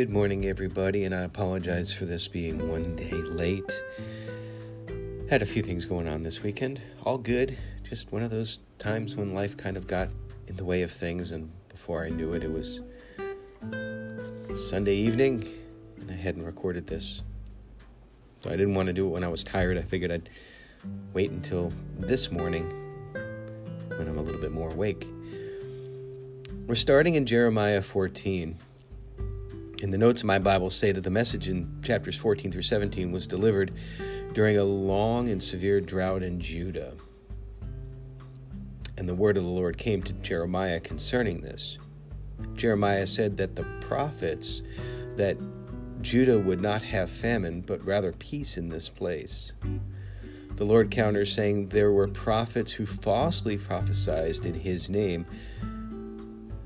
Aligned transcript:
Good 0.00 0.08
morning, 0.08 0.46
everybody, 0.46 1.04
and 1.04 1.14
I 1.14 1.24
apologize 1.24 1.92
for 1.92 2.06
this 2.06 2.26
being 2.26 2.70
one 2.70 2.96
day 2.96 3.12
late. 3.12 3.70
Had 5.28 5.42
a 5.42 5.44
few 5.44 5.62
things 5.62 5.84
going 5.84 6.08
on 6.08 6.22
this 6.22 6.42
weekend. 6.42 6.80
All 7.04 7.18
good. 7.18 7.58
Just 7.82 8.10
one 8.10 8.22
of 8.22 8.30
those 8.30 8.60
times 8.78 9.14
when 9.14 9.34
life 9.34 9.58
kind 9.58 9.76
of 9.76 9.86
got 9.86 10.08
in 10.46 10.56
the 10.56 10.64
way 10.64 10.80
of 10.80 10.90
things, 10.90 11.32
and 11.32 11.50
before 11.68 12.02
I 12.02 12.08
knew 12.08 12.32
it, 12.32 12.42
it 12.42 12.50
was 12.50 12.80
Sunday 14.56 14.94
evening, 14.94 15.46
and 16.00 16.10
I 16.10 16.14
hadn't 16.14 16.46
recorded 16.46 16.86
this. 16.86 17.20
So 18.42 18.48
I 18.48 18.56
didn't 18.56 18.74
want 18.74 18.86
to 18.86 18.94
do 18.94 19.06
it 19.06 19.10
when 19.10 19.22
I 19.22 19.28
was 19.28 19.44
tired. 19.44 19.76
I 19.76 19.82
figured 19.82 20.10
I'd 20.10 20.30
wait 21.12 21.30
until 21.30 21.70
this 21.98 22.32
morning 22.32 22.70
when 23.98 24.08
I'm 24.08 24.16
a 24.16 24.22
little 24.22 24.40
bit 24.40 24.52
more 24.52 24.70
awake. 24.70 25.06
We're 26.66 26.74
starting 26.74 27.16
in 27.16 27.26
Jeremiah 27.26 27.82
14. 27.82 28.56
In 29.80 29.90
the 29.90 29.96
notes 29.96 30.20
of 30.20 30.26
my 30.26 30.38
Bible 30.38 30.68
say 30.68 30.92
that 30.92 31.04
the 31.04 31.10
message 31.10 31.48
in 31.48 31.80
chapters 31.82 32.14
14 32.14 32.52
through 32.52 32.60
17 32.60 33.10
was 33.10 33.26
delivered 33.26 33.74
during 34.34 34.58
a 34.58 34.64
long 34.64 35.30
and 35.30 35.42
severe 35.42 35.80
drought 35.80 36.22
in 36.22 36.38
Judah. 36.38 36.94
And 38.98 39.08
the 39.08 39.14
word 39.14 39.38
of 39.38 39.42
the 39.42 39.48
Lord 39.48 39.78
came 39.78 40.02
to 40.02 40.12
Jeremiah 40.12 40.80
concerning 40.80 41.40
this. 41.40 41.78
Jeremiah 42.52 43.06
said 43.06 43.38
that 43.38 43.56
the 43.56 43.64
prophets 43.80 44.62
that 45.16 45.38
Judah 46.02 46.38
would 46.38 46.60
not 46.60 46.82
have 46.82 47.08
famine, 47.08 47.62
but 47.62 47.82
rather 47.82 48.12
peace 48.12 48.58
in 48.58 48.68
this 48.68 48.90
place. 48.90 49.54
The 50.56 50.64
Lord 50.64 50.90
counters, 50.90 51.32
saying 51.32 51.70
there 51.70 51.92
were 51.92 52.08
prophets 52.08 52.72
who 52.72 52.84
falsely 52.84 53.56
prophesied 53.56 54.44
in 54.44 54.52
his 54.52 54.90
name 54.90 55.24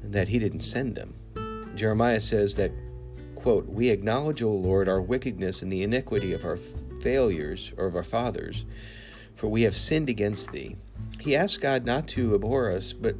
that 0.02 0.26
he 0.26 0.40
didn't 0.40 0.62
send 0.62 0.96
them. 0.96 1.14
Jeremiah 1.76 2.20
says 2.20 2.56
that, 2.56 2.72
quote, 3.44 3.68
We 3.68 3.90
acknowledge, 3.90 4.42
O 4.42 4.50
Lord, 4.50 4.88
our 4.88 5.02
wickedness 5.02 5.60
and 5.60 5.70
the 5.70 5.82
iniquity 5.82 6.32
of 6.32 6.46
our 6.46 6.56
failures 7.02 7.74
or 7.76 7.84
of 7.84 7.94
our 7.94 8.02
fathers, 8.02 8.64
for 9.34 9.48
we 9.48 9.64
have 9.64 9.76
sinned 9.76 10.08
against 10.08 10.50
thee. 10.50 10.76
He 11.20 11.36
asked 11.36 11.60
God 11.60 11.84
not 11.84 12.08
to 12.08 12.34
abhor 12.34 12.70
us, 12.70 12.94
but 12.94 13.16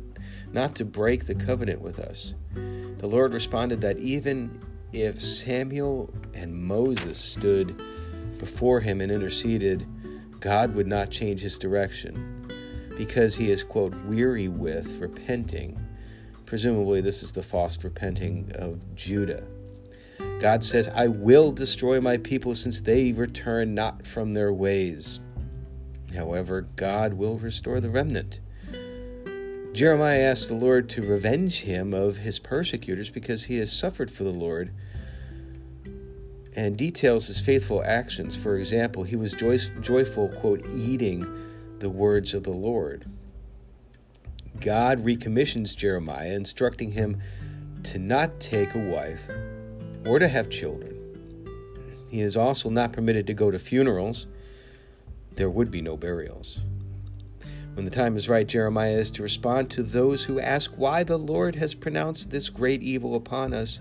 not 0.50 0.74
to 0.76 0.84
break 0.86 1.26
the 1.26 1.34
covenant 1.34 1.82
with 1.82 1.98
us. 1.98 2.32
The 2.54 3.06
Lord 3.06 3.34
responded 3.34 3.82
that 3.82 3.98
even 3.98 4.62
if 4.94 5.20
Samuel 5.20 6.10
and 6.32 6.54
Moses 6.56 7.18
stood 7.18 7.78
before 8.38 8.80
him 8.80 9.02
and 9.02 9.12
interceded, 9.12 9.86
God 10.40 10.74
would 10.74 10.86
not 10.86 11.10
change 11.10 11.42
his 11.42 11.58
direction 11.58 12.48
because 12.96 13.34
he 13.34 13.50
is, 13.50 13.62
quote, 13.62 13.94
weary 14.06 14.48
with 14.48 15.00
repenting 15.00 15.78
Presumably, 16.46 17.00
this 17.00 17.22
is 17.22 17.32
the 17.32 17.42
false 17.42 17.82
repenting 17.82 18.52
of 18.54 18.94
Judah. 18.94 19.44
God 20.40 20.62
says, 20.62 20.88
I 20.88 21.06
will 21.08 21.52
destroy 21.52 22.00
my 22.00 22.18
people 22.18 22.54
since 22.54 22.80
they 22.80 23.12
return 23.12 23.74
not 23.74 24.06
from 24.06 24.32
their 24.32 24.52
ways. 24.52 25.20
However, 26.14 26.62
God 26.76 27.14
will 27.14 27.38
restore 27.38 27.80
the 27.80 27.90
remnant. 27.90 28.40
Jeremiah 29.72 30.20
asks 30.20 30.46
the 30.46 30.54
Lord 30.54 30.88
to 30.90 31.02
revenge 31.02 31.62
him 31.62 31.92
of 31.92 32.18
his 32.18 32.38
persecutors 32.38 33.10
because 33.10 33.44
he 33.44 33.56
has 33.58 33.72
suffered 33.72 34.10
for 34.10 34.22
the 34.22 34.30
Lord 34.30 34.72
and 36.54 36.76
details 36.76 37.26
his 37.26 37.40
faithful 37.40 37.82
actions. 37.84 38.36
For 38.36 38.56
example, 38.56 39.02
he 39.02 39.16
was 39.16 39.32
joyful, 39.32 40.28
quote, 40.28 40.64
eating 40.72 41.26
the 41.80 41.90
words 41.90 42.34
of 42.34 42.44
the 42.44 42.52
Lord. 42.52 43.06
God 44.60 45.04
recommissions 45.04 45.74
Jeremiah, 45.74 46.32
instructing 46.32 46.92
him 46.92 47.20
to 47.82 47.98
not 47.98 48.38
take 48.38 48.74
a 48.76 48.78
wife 48.78 49.26
or 50.06 50.18
to 50.18 50.28
have 50.28 50.50
children. 50.50 51.00
He 52.10 52.20
is 52.20 52.36
also 52.36 52.70
not 52.70 52.92
permitted 52.92 53.26
to 53.26 53.34
go 53.34 53.50
to 53.50 53.58
funerals. 53.58 54.26
There 55.34 55.50
would 55.50 55.70
be 55.70 55.82
no 55.82 55.96
burials. 55.96 56.60
When 57.74 57.84
the 57.84 57.90
time 57.90 58.16
is 58.16 58.28
right, 58.28 58.46
Jeremiah 58.46 58.96
is 58.96 59.10
to 59.12 59.22
respond 59.22 59.68
to 59.70 59.82
those 59.82 60.24
who 60.24 60.38
ask 60.38 60.70
why 60.76 61.02
the 61.02 61.18
Lord 61.18 61.56
has 61.56 61.74
pronounced 61.74 62.30
this 62.30 62.48
great 62.48 62.82
evil 62.82 63.16
upon 63.16 63.52
us, 63.52 63.80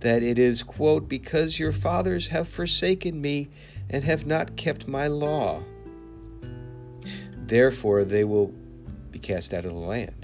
that 0.00 0.22
it 0.22 0.38
is, 0.38 0.62
quote, 0.62 1.08
because 1.08 1.58
your 1.58 1.72
fathers 1.72 2.28
have 2.28 2.48
forsaken 2.48 3.22
me 3.22 3.48
and 3.88 4.04
have 4.04 4.26
not 4.26 4.56
kept 4.56 4.86
my 4.86 5.06
law. 5.06 5.62
Therefore, 7.46 8.04
they 8.04 8.24
will 8.24 8.52
be 9.10 9.18
cast 9.18 9.54
out 9.54 9.64
of 9.64 9.72
the 9.72 9.78
land. 9.78 10.23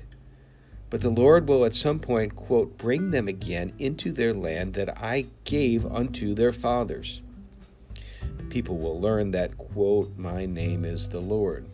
But 0.91 1.01
the 1.01 1.09
Lord 1.09 1.49
will 1.49 1.65
at 1.65 1.73
some 1.73 2.01
point, 2.01 2.35
quote, 2.35 2.77
bring 2.77 3.13
them 3.13 3.29
again 3.29 3.73
into 3.79 4.11
their 4.11 4.35
land 4.35 4.75
that 4.75 5.01
I 5.01 5.27
gave 5.45 5.87
unto 5.87 6.35
their 6.35 6.53
fathers. 6.53 7.23
The 8.37 8.45
people 8.45 8.77
will 8.77 9.01
learn 9.01 9.31
that, 9.31 9.57
quote, 9.57 10.19
my 10.19 10.47
name 10.47 10.85
is 10.85 11.09
the 11.09 11.21
Lord. 11.21 11.67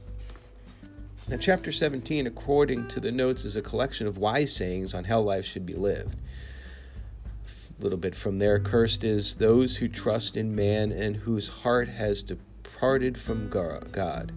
Now, 1.29 1.39
chapter 1.39 1.73
17, 1.73 2.27
according 2.27 2.89
to 2.89 3.01
the 3.01 3.11
notes, 3.11 3.45
is 3.45 3.57
a 3.57 3.63
collection 3.63 4.07
of 4.07 4.19
wise 4.19 4.55
sayings 4.55 4.95
on 4.95 5.05
how 5.05 5.21
life 5.21 5.47
should 5.47 5.65
be 5.65 5.75
lived. 5.75 6.15
A 7.79 7.83
little 7.83 7.99
bit 7.99 8.15
from 8.15 8.39
there, 8.39 8.61
cursed 8.61 9.03
is 9.03 9.37
those 9.37 9.77
who 9.77 9.89
trust 9.89 10.37
in 10.37 10.55
man 10.55 10.93
and 10.93 11.17
whose 11.17 11.49
heart 11.49 11.89
has 11.89 12.23
departed 12.23 13.19
from 13.19 13.49
God. 13.49 14.33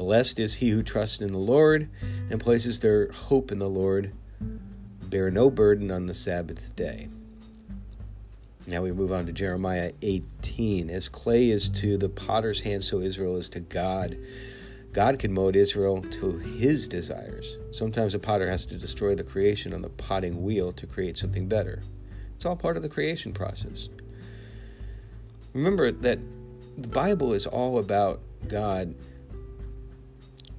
Blessed 0.00 0.38
is 0.38 0.54
he 0.54 0.70
who 0.70 0.82
trusts 0.82 1.20
in 1.20 1.30
the 1.30 1.36
Lord 1.36 1.90
and 2.30 2.40
places 2.40 2.80
their 2.80 3.12
hope 3.12 3.52
in 3.52 3.58
the 3.58 3.68
Lord. 3.68 4.14
Bear 5.02 5.30
no 5.30 5.50
burden 5.50 5.90
on 5.90 6.06
the 6.06 6.14
Sabbath 6.14 6.74
day. 6.74 7.10
Now 8.66 8.80
we 8.80 8.92
move 8.92 9.12
on 9.12 9.26
to 9.26 9.32
Jeremiah 9.34 9.92
18. 10.00 10.88
As 10.88 11.10
clay 11.10 11.50
is 11.50 11.68
to 11.68 11.98
the 11.98 12.08
potter's 12.08 12.62
hand, 12.62 12.82
so 12.82 13.02
Israel 13.02 13.36
is 13.36 13.50
to 13.50 13.60
God. 13.60 14.16
God 14.94 15.18
can 15.18 15.34
mold 15.34 15.54
Israel 15.54 16.00
to 16.00 16.38
his 16.38 16.88
desires. 16.88 17.58
Sometimes 17.70 18.14
a 18.14 18.18
potter 18.18 18.48
has 18.48 18.64
to 18.66 18.78
destroy 18.78 19.14
the 19.14 19.22
creation 19.22 19.74
on 19.74 19.82
the 19.82 19.90
potting 19.90 20.42
wheel 20.42 20.72
to 20.72 20.86
create 20.86 21.18
something 21.18 21.46
better. 21.46 21.82
It's 22.36 22.46
all 22.46 22.56
part 22.56 22.78
of 22.78 22.82
the 22.82 22.88
creation 22.88 23.34
process. 23.34 23.90
Remember 25.52 25.92
that 25.92 26.20
the 26.78 26.88
Bible 26.88 27.34
is 27.34 27.46
all 27.46 27.78
about 27.78 28.22
God 28.48 28.94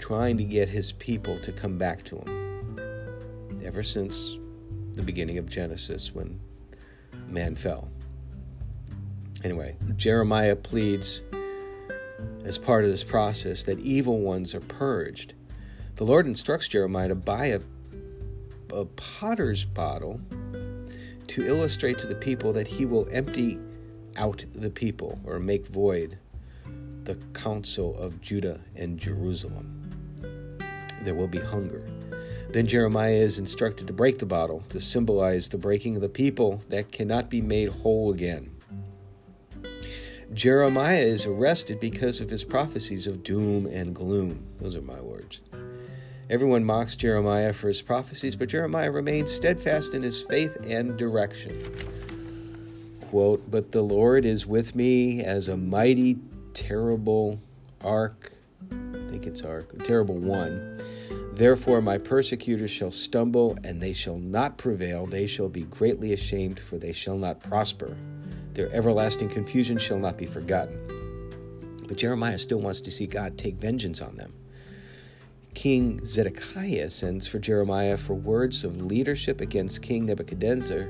trying 0.01 0.35
to 0.35 0.43
get 0.43 0.67
his 0.67 0.91
people 0.93 1.39
to 1.39 1.51
come 1.51 1.77
back 1.77 2.03
to 2.03 2.17
him 2.17 3.61
ever 3.63 3.83
since 3.83 4.39
the 4.93 5.03
beginning 5.03 5.37
of 5.37 5.47
Genesis 5.47 6.13
when 6.13 6.39
man 7.27 7.55
fell. 7.55 7.87
Anyway, 9.43 9.77
Jeremiah 9.95 10.55
pleads 10.55 11.21
as 12.43 12.57
part 12.57 12.83
of 12.83 12.89
this 12.89 13.03
process 13.03 13.63
that 13.63 13.79
evil 13.79 14.19
ones 14.19 14.53
are 14.55 14.61
purged. 14.61 15.33
The 15.95 16.03
Lord 16.03 16.25
instructs 16.25 16.67
Jeremiah 16.67 17.09
to 17.09 17.15
buy 17.15 17.45
a, 17.45 17.61
a 18.73 18.85
potter's 18.85 19.63
bottle 19.63 20.19
to 21.27 21.47
illustrate 21.47 21.99
to 21.99 22.07
the 22.07 22.15
people 22.15 22.51
that 22.53 22.67
he 22.67 22.85
will 22.85 23.07
empty 23.11 23.59
out 24.17 24.43
the 24.53 24.69
people 24.69 25.19
or 25.23 25.39
make 25.39 25.67
void 25.67 26.17
the 27.03 27.15
counsel 27.33 27.97
of 27.97 28.19
Judah 28.19 28.59
and 28.75 28.97
Jerusalem 28.97 29.80
there 31.03 31.15
will 31.15 31.27
be 31.27 31.39
hunger. 31.39 31.83
Then 32.51 32.67
Jeremiah 32.67 33.13
is 33.13 33.39
instructed 33.39 33.87
to 33.87 33.93
break 33.93 34.19
the 34.19 34.25
bottle 34.25 34.63
to 34.69 34.79
symbolize 34.79 35.47
the 35.47 35.57
breaking 35.57 35.95
of 35.95 36.01
the 36.01 36.09
people 36.09 36.61
that 36.67 36.91
cannot 36.91 37.29
be 37.29 37.41
made 37.41 37.69
whole 37.69 38.11
again. 38.11 38.51
Jeremiah 40.33 40.99
is 40.99 41.25
arrested 41.25 41.79
because 41.79 42.19
of 42.19 42.29
his 42.29 42.43
prophecies 42.43 43.07
of 43.07 43.23
doom 43.23 43.65
and 43.67 43.95
gloom. 43.95 44.45
Those 44.57 44.75
are 44.75 44.81
my 44.81 44.99
words. 44.99 45.41
Everyone 46.29 46.63
mocks 46.63 46.95
Jeremiah 46.95 47.51
for 47.51 47.67
his 47.67 47.81
prophecies, 47.81 48.35
but 48.35 48.49
Jeremiah 48.49 48.91
remains 48.91 49.31
steadfast 49.31 49.93
in 49.93 50.01
his 50.01 50.21
faith 50.23 50.57
and 50.65 50.97
direction. 50.97 51.73
Quote, 53.09 53.49
But 53.51 53.73
the 53.73 53.81
Lord 53.81 54.23
is 54.23 54.45
with 54.45 54.73
me 54.75 55.23
as 55.23 55.49
a 55.49 55.57
mighty, 55.57 56.17
terrible 56.53 57.41
ark. 57.81 58.31
I 58.71 59.09
think 59.09 59.25
it's 59.25 59.41
ark, 59.41 59.73
a 59.73 59.83
terrible 59.83 60.15
one 60.15 60.79
Therefore, 61.41 61.81
my 61.81 61.97
persecutors 61.97 62.69
shall 62.69 62.91
stumble, 62.91 63.57
and 63.63 63.81
they 63.81 63.93
shall 63.93 64.19
not 64.19 64.59
prevail. 64.59 65.07
They 65.07 65.25
shall 65.25 65.49
be 65.49 65.63
greatly 65.63 66.13
ashamed, 66.13 66.59
for 66.59 66.77
they 66.77 66.91
shall 66.91 67.17
not 67.17 67.39
prosper. 67.39 67.97
Their 68.53 68.71
everlasting 68.71 69.29
confusion 69.29 69.79
shall 69.79 69.97
not 69.97 70.19
be 70.19 70.27
forgotten. 70.27 70.77
But 71.87 71.97
Jeremiah 71.97 72.37
still 72.37 72.61
wants 72.61 72.79
to 72.81 72.91
see 72.91 73.07
God 73.07 73.39
take 73.39 73.55
vengeance 73.55 74.03
on 74.03 74.17
them. 74.17 74.35
King 75.55 76.05
Zedekiah 76.05 76.91
sends 76.91 77.27
for 77.27 77.39
Jeremiah 77.39 77.97
for 77.97 78.13
words 78.13 78.63
of 78.63 78.79
leadership 78.79 79.41
against 79.41 79.81
King 79.81 80.05
Nebuchadnezzar 80.05 80.89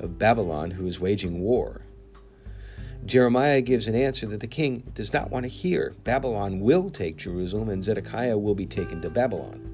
of 0.00 0.18
Babylon, 0.18 0.72
who 0.72 0.86
is 0.86 1.00
waging 1.00 1.40
war. 1.40 1.80
Jeremiah 3.06 3.62
gives 3.62 3.86
an 3.86 3.94
answer 3.94 4.26
that 4.26 4.40
the 4.40 4.46
king 4.46 4.82
does 4.92 5.14
not 5.14 5.30
want 5.30 5.44
to 5.44 5.48
hear. 5.48 5.94
Babylon 6.04 6.60
will 6.60 6.90
take 6.90 7.16
Jerusalem, 7.16 7.70
and 7.70 7.82
Zedekiah 7.82 8.36
will 8.36 8.54
be 8.54 8.66
taken 8.66 9.00
to 9.00 9.08
Babylon 9.08 9.72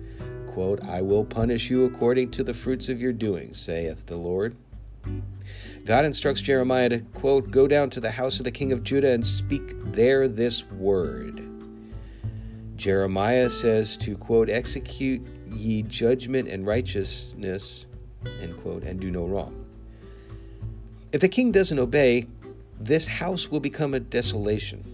quote, 0.53 0.83
I 0.83 1.01
will 1.01 1.25
punish 1.25 1.71
you 1.71 1.85
according 1.85 2.31
to 2.33 2.45
the 2.45 2.55
fruits 2.55 2.89
of 2.89 3.01
your 3.01 3.13
doings, 3.13 3.59
saith 3.59 4.07
the 4.07 4.17
Lord. 4.17 4.55
God 5.85 6.05
instructs 6.05 6.43
Jeremiah 6.43 6.91
to, 6.91 6.99
quote, 7.01 7.51
go 7.51 7.67
down 7.67 7.91
to 7.91 8.01
the 8.01 8.11
house 8.11 8.39
of 8.39 8.45
the 8.45 8.51
king 8.51 8.71
of 8.71 8.83
Judah 8.83 9.13
and 9.13 9.25
speak 9.25 9.73
there 9.93 10.29
this 10.29 10.65
word. 10.65 11.49
Jeremiah 12.77 13.49
says 13.49 13.97
to, 13.99 14.17
quote, 14.17 14.49
execute 14.51 15.27
ye 15.47 15.83
judgment 15.83 16.49
and 16.49 16.67
righteousness, 16.67 17.87
end 18.41 18.61
quote, 18.63 18.85
and 18.85 19.01
do 19.01 19.11
no 19.11 19.25
wrong. 19.25 19.65
If 21.13 21.21
the 21.21 21.29
king 21.29 21.51
doesn't 21.53 21.79
obey, 21.79 22.27
this 22.79 23.07
house 23.07 23.51
will 23.51 23.61
become 23.61 23.95
a 23.95 24.01
desolation. 24.01 24.92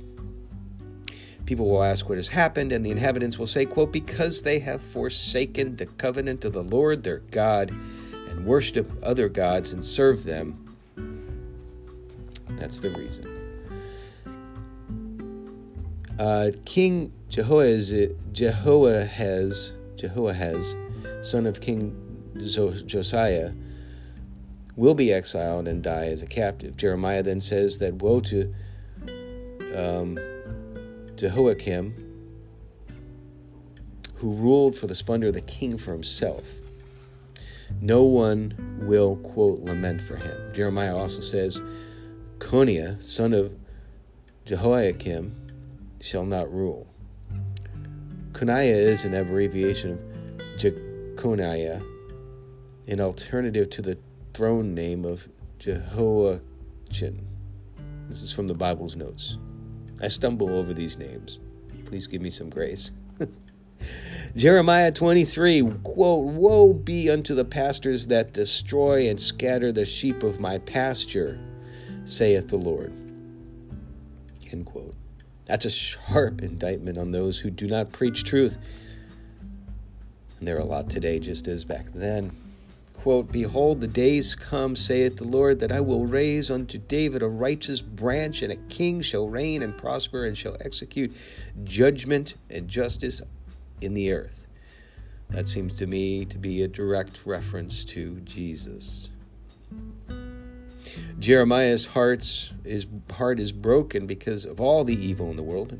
People 1.48 1.70
will 1.70 1.82
ask 1.82 2.10
what 2.10 2.18
has 2.18 2.28
happened, 2.28 2.72
and 2.72 2.84
the 2.84 2.90
inhabitants 2.90 3.38
will 3.38 3.46
say, 3.46 3.64
quote, 3.64 3.90
Because 3.90 4.42
they 4.42 4.58
have 4.58 4.82
forsaken 4.82 5.76
the 5.76 5.86
covenant 5.86 6.44
of 6.44 6.52
the 6.52 6.62
Lord 6.62 7.04
their 7.04 7.20
God 7.30 7.70
and 7.70 8.44
worship 8.44 8.92
other 9.02 9.30
gods 9.30 9.72
and 9.72 9.82
serve 9.82 10.24
them. 10.24 10.76
That's 12.50 12.80
the 12.80 12.90
reason. 12.90 13.24
Uh, 16.18 16.50
King 16.66 17.14
Jehoahaz, 17.30 17.94
Jehoahaz, 18.32 19.72
Jehoahaz, 19.96 20.76
son 21.22 21.46
of 21.46 21.62
King 21.62 21.96
Josiah, 22.36 23.52
will 24.76 24.94
be 24.94 25.14
exiled 25.14 25.66
and 25.66 25.82
die 25.82 26.08
as 26.08 26.20
a 26.20 26.26
captive. 26.26 26.76
Jeremiah 26.76 27.22
then 27.22 27.40
says 27.40 27.78
that 27.78 27.94
woe 27.94 28.20
to 28.20 28.54
um, 29.74 30.18
Jehoiakim, 31.18 31.94
who 34.14 34.32
ruled 34.32 34.76
for 34.76 34.86
the 34.86 34.94
splendor 34.94 35.28
of 35.28 35.34
the 35.34 35.40
king 35.40 35.76
for 35.76 35.92
himself. 35.92 36.44
No 37.80 38.04
one 38.04 38.54
will, 38.82 39.16
quote, 39.16 39.60
lament 39.60 40.00
for 40.00 40.16
him. 40.16 40.54
Jeremiah 40.54 40.96
also 40.96 41.20
says, 41.20 41.60
Coniah, 42.38 43.02
son 43.02 43.34
of 43.34 43.52
Jehoiakim, 44.44 45.34
shall 46.00 46.24
not 46.24 46.52
rule. 46.52 46.86
Coniah 48.32 48.76
is 48.76 49.04
an 49.04 49.14
abbreviation 49.14 49.92
of 49.92 50.58
Jeconiah, 50.58 51.82
an 52.86 53.00
alternative 53.00 53.70
to 53.70 53.82
the 53.82 53.98
throne 54.34 54.72
name 54.72 55.04
of 55.04 55.28
Jehoiachin. 55.58 57.26
This 58.08 58.22
is 58.22 58.32
from 58.32 58.46
the 58.46 58.54
Bible's 58.54 58.94
notes. 58.94 59.36
I 60.00 60.08
stumble 60.08 60.54
over 60.54 60.72
these 60.72 60.98
names. 60.98 61.40
Please 61.86 62.06
give 62.06 62.22
me 62.22 62.30
some 62.30 62.50
grace. 62.50 62.92
Jeremiah 64.36 64.92
23, 64.92 65.62
quote, 65.82 66.24
Woe 66.24 66.72
be 66.72 67.10
unto 67.10 67.34
the 67.34 67.44
pastors 67.44 68.06
that 68.08 68.32
destroy 68.32 69.08
and 69.08 69.20
scatter 69.20 69.72
the 69.72 69.84
sheep 69.84 70.22
of 70.22 70.40
my 70.40 70.58
pasture, 70.58 71.38
saith 72.04 72.48
the 72.48 72.56
Lord. 72.56 72.92
End 74.50 74.66
quote. 74.66 74.94
That's 75.46 75.64
a 75.64 75.70
sharp 75.70 76.42
indictment 76.42 76.98
on 76.98 77.10
those 77.10 77.38
who 77.38 77.50
do 77.50 77.66
not 77.66 77.92
preach 77.92 78.24
truth. 78.24 78.58
And 80.38 80.46
there 80.46 80.56
are 80.56 80.60
a 80.60 80.64
lot 80.64 80.90
today, 80.90 81.18
just 81.18 81.48
as 81.48 81.64
back 81.64 81.86
then 81.94 82.47
quote, 82.98 83.30
Behold, 83.30 83.80
the 83.80 83.86
days 83.86 84.34
come, 84.34 84.74
saith 84.74 85.16
the 85.16 85.24
Lord, 85.24 85.60
that 85.60 85.70
I 85.70 85.80
will 85.80 86.04
raise 86.04 86.50
unto 86.50 86.78
David 86.78 87.22
a 87.22 87.28
righteous 87.28 87.80
branch, 87.80 88.42
and 88.42 88.52
a 88.52 88.56
king 88.56 89.00
shall 89.02 89.28
reign 89.28 89.62
and 89.62 89.76
prosper, 89.78 90.26
and 90.26 90.36
shall 90.36 90.56
execute 90.60 91.14
judgment 91.64 92.34
and 92.50 92.68
justice 92.68 93.22
in 93.80 93.94
the 93.94 94.12
earth. 94.12 94.46
That 95.30 95.46
seems 95.46 95.76
to 95.76 95.86
me 95.86 96.24
to 96.24 96.38
be 96.38 96.62
a 96.62 96.68
direct 96.68 97.24
reference 97.24 97.84
to 97.86 98.20
Jesus. 98.20 99.10
Jeremiah's 101.18 101.86
heart's, 101.86 102.52
his 102.64 102.86
heart 103.12 103.38
is 103.38 103.52
broken 103.52 104.06
because 104.06 104.44
of 104.44 104.60
all 104.60 104.84
the 104.84 104.98
evil 104.98 105.30
in 105.30 105.36
the 105.36 105.42
world. 105.42 105.78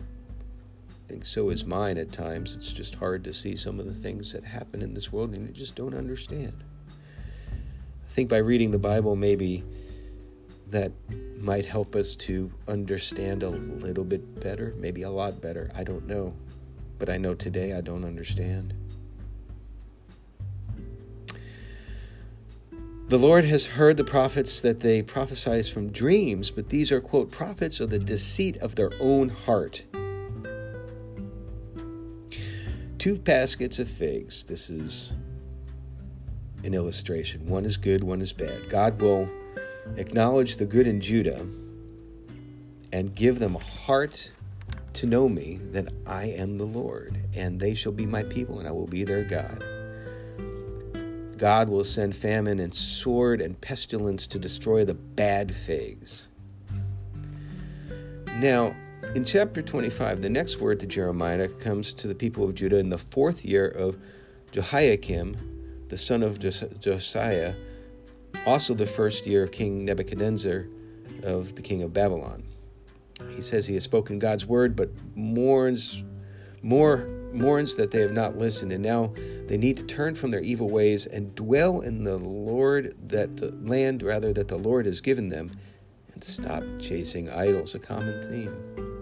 I 0.88 1.08
think 1.12 1.24
so 1.24 1.48
is 1.48 1.64
mine 1.64 1.98
at 1.98 2.12
times. 2.12 2.54
It's 2.54 2.72
just 2.72 2.96
hard 2.96 3.24
to 3.24 3.32
see 3.32 3.56
some 3.56 3.80
of 3.80 3.86
the 3.86 3.94
things 3.94 4.32
that 4.32 4.44
happen 4.44 4.82
in 4.82 4.94
this 4.94 5.10
world 5.10 5.32
and 5.32 5.48
you 5.48 5.54
just 5.54 5.74
don't 5.74 5.94
understand 5.94 6.62
think 8.18 8.28
by 8.28 8.38
reading 8.38 8.72
the 8.72 8.78
Bible, 8.80 9.14
maybe 9.14 9.62
that 10.70 10.90
might 11.40 11.64
help 11.64 11.94
us 11.94 12.16
to 12.16 12.50
understand 12.66 13.44
a 13.44 13.48
little 13.48 14.02
bit 14.02 14.40
better, 14.40 14.74
maybe 14.76 15.02
a 15.02 15.10
lot 15.10 15.40
better. 15.40 15.70
I 15.72 15.84
don't 15.84 16.04
know. 16.08 16.34
But 16.98 17.10
I 17.10 17.16
know 17.16 17.34
today 17.34 17.74
I 17.74 17.80
don't 17.80 18.04
understand. 18.04 18.74
The 23.06 23.18
Lord 23.18 23.44
has 23.44 23.66
heard 23.66 23.96
the 23.96 24.02
prophets 24.02 24.60
that 24.62 24.80
they 24.80 25.00
prophesize 25.00 25.72
from 25.72 25.92
dreams, 25.92 26.50
but 26.50 26.70
these 26.70 26.90
are, 26.90 27.00
quote, 27.00 27.30
prophets 27.30 27.78
of 27.78 27.90
the 27.90 28.00
deceit 28.00 28.56
of 28.56 28.74
their 28.74 28.90
own 28.98 29.28
heart. 29.28 29.84
Two 32.98 33.16
baskets 33.16 33.78
of 33.78 33.88
figs. 33.88 34.42
This 34.42 34.68
is 34.68 35.12
an 36.64 36.74
illustration. 36.74 37.46
One 37.46 37.64
is 37.64 37.76
good, 37.76 38.02
one 38.04 38.20
is 38.20 38.32
bad. 38.32 38.68
God 38.68 39.00
will 39.00 39.28
acknowledge 39.96 40.56
the 40.56 40.64
good 40.64 40.86
in 40.86 41.00
Judah 41.00 41.46
and 42.92 43.14
give 43.14 43.38
them 43.38 43.56
a 43.56 43.60
heart 43.60 44.32
to 44.94 45.06
know 45.06 45.28
me 45.28 45.58
that 45.72 45.88
I 46.06 46.24
am 46.24 46.58
the 46.58 46.64
Lord, 46.64 47.16
and 47.34 47.60
they 47.60 47.74
shall 47.74 47.92
be 47.92 48.06
my 48.06 48.22
people, 48.24 48.58
and 48.58 48.66
I 48.66 48.72
will 48.72 48.86
be 48.86 49.04
their 49.04 49.24
God. 49.24 49.62
God 51.36 51.68
will 51.68 51.84
send 51.84 52.16
famine 52.16 52.58
and 52.58 52.74
sword 52.74 53.40
and 53.40 53.60
pestilence 53.60 54.26
to 54.26 54.38
destroy 54.38 54.84
the 54.84 54.94
bad 54.94 55.54
figs. 55.54 56.26
Now, 58.40 58.74
in 59.14 59.24
chapter 59.24 59.62
25, 59.62 60.20
the 60.20 60.28
next 60.28 60.60
word 60.60 60.80
to 60.80 60.86
Jeremiah 60.86 61.48
comes 61.48 61.94
to 61.94 62.08
the 62.08 62.14
people 62.14 62.44
of 62.44 62.54
Judah 62.54 62.78
in 62.78 62.90
the 62.90 62.98
fourth 62.98 63.44
year 63.44 63.68
of 63.68 63.96
Jehoiakim, 64.50 65.36
the 65.88 65.96
son 65.96 66.22
of 66.22 66.38
Josiah, 66.38 67.54
also 68.46 68.74
the 68.74 68.86
first 68.86 69.26
year 69.26 69.42
of 69.42 69.52
King 69.52 69.84
Nebuchadnezzar 69.84 70.66
of 71.22 71.54
the 71.54 71.62
king 71.62 71.82
of 71.82 71.92
Babylon. 71.92 72.44
He 73.34 73.42
says 73.42 73.66
he 73.66 73.74
has 73.74 73.84
spoken 73.84 74.18
God's 74.18 74.46
word, 74.46 74.76
but 74.76 74.90
mourns 75.14 76.04
more 76.62 77.08
mourns 77.32 77.74
that 77.76 77.90
they 77.90 78.00
have 78.00 78.12
not 78.12 78.38
listened, 78.38 78.72
and 78.72 78.82
now 78.82 79.12
they 79.46 79.56
need 79.56 79.76
to 79.76 79.82
turn 79.84 80.14
from 80.14 80.30
their 80.30 80.40
evil 80.40 80.68
ways 80.68 81.06
and 81.06 81.34
dwell 81.34 81.80
in 81.80 82.04
the 82.04 82.16
Lord 82.16 82.94
that 83.08 83.36
the 83.36 83.50
land 83.62 84.02
rather 84.02 84.32
that 84.32 84.48
the 84.48 84.56
Lord 84.56 84.86
has 84.86 85.00
given 85.00 85.28
them, 85.28 85.50
and 86.14 86.24
stop 86.24 86.62
chasing 86.80 87.30
idols, 87.30 87.74
a 87.74 87.78
common 87.78 88.22
theme. 88.28 88.97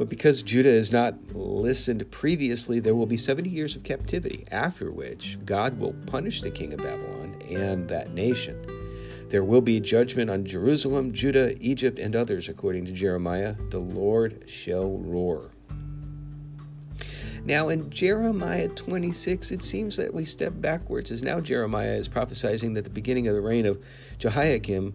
But 0.00 0.08
because 0.08 0.42
Judah 0.42 0.70
has 0.70 0.90
not 0.90 1.34
listened 1.34 2.10
previously, 2.10 2.80
there 2.80 2.94
will 2.94 3.04
be 3.04 3.18
70 3.18 3.50
years 3.50 3.76
of 3.76 3.82
captivity, 3.82 4.46
after 4.50 4.90
which 4.90 5.36
God 5.44 5.78
will 5.78 5.92
punish 6.06 6.40
the 6.40 6.50
king 6.50 6.72
of 6.72 6.78
Babylon 6.78 7.36
and 7.50 7.86
that 7.90 8.14
nation. 8.14 8.56
There 9.28 9.44
will 9.44 9.60
be 9.60 9.78
judgment 9.78 10.30
on 10.30 10.46
Jerusalem, 10.46 11.12
Judah, 11.12 11.54
Egypt, 11.62 11.98
and 11.98 12.16
others, 12.16 12.48
according 12.48 12.86
to 12.86 12.92
Jeremiah. 12.92 13.56
The 13.68 13.80
Lord 13.80 14.44
shall 14.46 14.96
roar. 14.96 15.50
Now, 17.44 17.68
in 17.68 17.90
Jeremiah 17.90 18.68
26, 18.68 19.50
it 19.50 19.62
seems 19.62 19.98
that 19.98 20.14
we 20.14 20.24
step 20.24 20.54
backwards, 20.56 21.10
as 21.10 21.22
now 21.22 21.40
Jeremiah 21.40 21.92
is 21.92 22.08
prophesying 22.08 22.72
that 22.72 22.84
the 22.84 22.90
beginning 22.90 23.28
of 23.28 23.34
the 23.34 23.42
reign 23.42 23.66
of 23.66 23.78
Jehoiakim 24.16 24.94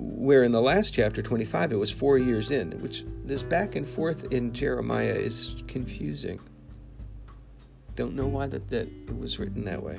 where 0.00 0.44
in 0.44 0.52
the 0.52 0.60
last 0.60 0.94
chapter 0.94 1.22
25 1.22 1.72
it 1.72 1.76
was 1.76 1.90
four 1.90 2.18
years 2.18 2.52
in 2.52 2.70
which 2.80 3.04
this 3.24 3.42
back 3.42 3.74
and 3.74 3.86
forth 3.86 4.32
in 4.32 4.52
jeremiah 4.52 5.14
is 5.14 5.56
confusing. 5.66 6.40
Don't 7.96 8.14
know 8.14 8.28
why 8.28 8.46
that, 8.46 8.70
that 8.70 8.86
it 8.86 9.18
was 9.18 9.40
written 9.40 9.64
that 9.64 9.82
way. 9.82 9.98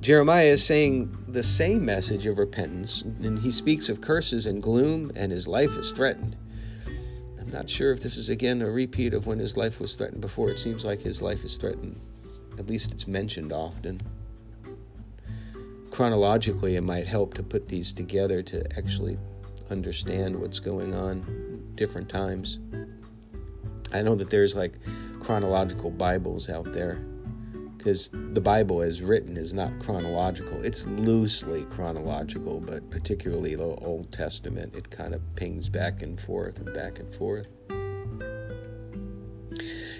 Jeremiah 0.00 0.46
is 0.46 0.64
saying 0.64 1.16
the 1.28 1.42
same 1.42 1.84
message 1.84 2.26
of 2.26 2.38
repentance 2.38 3.02
and 3.02 3.38
he 3.38 3.52
speaks 3.52 3.88
of 3.88 4.00
curses 4.00 4.46
and 4.46 4.62
gloom 4.62 5.12
and 5.14 5.30
his 5.30 5.46
life 5.46 5.76
is 5.76 5.92
threatened. 5.92 6.36
I'm 7.38 7.50
not 7.50 7.68
sure 7.68 7.92
if 7.92 8.00
this 8.00 8.16
is 8.16 8.30
again 8.30 8.62
a 8.62 8.70
repeat 8.70 9.12
of 9.12 9.26
when 9.26 9.38
his 9.38 9.56
life 9.56 9.78
was 9.78 9.94
threatened 9.94 10.22
before. 10.22 10.50
It 10.50 10.58
seems 10.58 10.84
like 10.84 11.00
his 11.00 11.20
life 11.20 11.44
is 11.44 11.58
threatened 11.58 12.00
at 12.58 12.68
least 12.68 12.92
it's 12.92 13.06
mentioned 13.06 13.52
often 13.52 14.00
chronologically, 15.94 16.74
it 16.74 16.80
might 16.80 17.06
help 17.06 17.34
to 17.34 17.42
put 17.44 17.68
these 17.68 17.92
together 17.92 18.42
to 18.42 18.66
actually 18.76 19.16
understand 19.70 20.34
what's 20.34 20.58
going 20.58 20.92
on 20.92 21.72
different 21.76 22.08
times. 22.08 22.58
I 23.92 24.02
know 24.02 24.16
that 24.16 24.28
there's 24.28 24.56
like 24.56 24.72
chronological 25.20 25.92
Bibles 25.92 26.50
out 26.50 26.72
there 26.72 26.96
because 27.78 28.10
the 28.12 28.40
Bible 28.40 28.82
as 28.82 29.02
written 29.02 29.36
is 29.36 29.54
not 29.54 29.70
chronological. 29.78 30.60
It's 30.64 30.84
loosely 30.84 31.64
chronological, 31.66 32.58
but 32.58 32.90
particularly 32.90 33.54
the 33.54 33.62
Old 33.62 34.10
Testament, 34.10 34.74
it 34.74 34.90
kind 34.90 35.14
of 35.14 35.22
pings 35.36 35.68
back 35.68 36.02
and 36.02 36.18
forth 36.18 36.58
and 36.58 36.74
back 36.74 36.98
and 36.98 37.14
forth. 37.14 37.46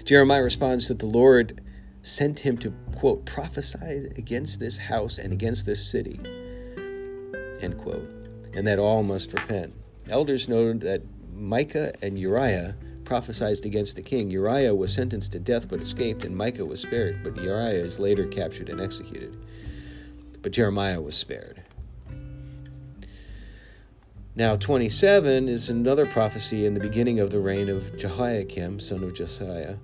Jeremiah 0.03 0.43
responds 0.43 0.89
that 0.89 0.99
the 0.99 1.05
Lord 1.05 1.61
sent 2.05 2.37
him 2.37 2.55
to, 2.55 2.71
quote, 2.95 3.25
prophesy 3.25 4.11
against 4.15 4.59
this 4.59 4.77
house 4.77 5.17
and 5.17 5.33
against 5.33 5.65
this 5.65 5.85
city, 5.85 6.19
end 7.61 7.77
quote. 7.79 8.07
and 8.53 8.65
that 8.65 8.79
all 8.79 9.03
must 9.03 9.33
repent. 9.33 9.73
Elders 10.09 10.47
noted 10.47 10.79
that 10.81 11.01
Micah 11.33 11.93
and 12.01 12.17
Uriah 12.17 12.75
prophesied 13.03 13.65
against 13.65 13.95
the 13.95 14.01
king. 14.01 14.29
Uriah 14.29 14.73
was 14.73 14.93
sentenced 14.93 15.31
to 15.33 15.39
death 15.39 15.67
but 15.67 15.81
escaped, 15.81 16.23
and 16.23 16.37
Micah 16.37 16.63
was 16.63 16.81
spared, 16.81 17.21
but 17.23 17.35
Uriah 17.35 17.83
is 17.83 17.99
later 17.99 18.25
captured 18.25 18.69
and 18.69 18.79
executed. 18.79 19.35
But 20.41 20.53
Jeremiah 20.53 21.01
was 21.01 21.17
spared. 21.17 21.63
Now, 24.35 24.55
27 24.55 25.49
is 25.49 25.69
another 25.69 26.05
prophecy 26.05 26.65
in 26.65 26.75
the 26.75 26.79
beginning 26.79 27.19
of 27.19 27.31
the 27.31 27.39
reign 27.39 27.67
of 27.67 27.97
Jehoiakim, 27.97 28.79
son 28.79 29.03
of 29.03 29.13
Josiah. 29.13 29.77